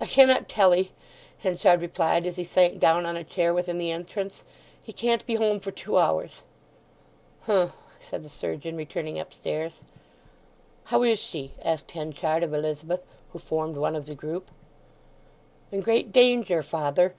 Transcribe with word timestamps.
I 0.00 0.06
cannot 0.06 0.48
tell 0.48 0.72
'ee!" 0.76 0.92
Henchard 1.38 1.80
replied 1.80 2.24
as 2.24 2.36
he 2.36 2.44
sank 2.44 2.78
down 2.78 3.04
on 3.04 3.16
a 3.16 3.24
chair 3.24 3.52
within 3.52 3.78
the 3.78 3.90
entrance. 3.90 4.44
"He 4.80 4.92
can't 4.92 5.26
be 5.26 5.34
home 5.34 5.58
for 5.58 5.72
two 5.72 5.98
hours." 5.98 6.44
"H'm," 7.48 7.72
said 8.00 8.22
the 8.22 8.28
surgeon, 8.28 8.76
returning 8.76 9.18
upstairs. 9.18 9.80
"How 10.84 11.02
is 11.02 11.18
she?" 11.18 11.50
asked 11.64 11.90
Henchard 11.90 12.44
of 12.44 12.54
Elizabeth, 12.54 13.02
who 13.32 13.40
formed 13.40 13.76
one 13.76 13.96
of 13.96 14.06
the 14.06 14.14
group. 14.14 14.52
"In 15.72 15.80
great 15.80 16.12
danger, 16.12 16.62
father. 16.62 17.16